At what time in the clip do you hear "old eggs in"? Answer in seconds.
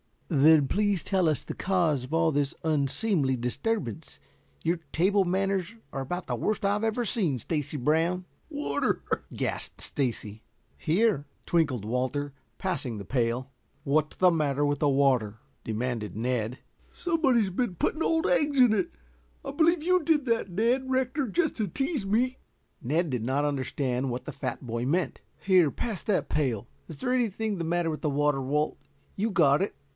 18.01-18.73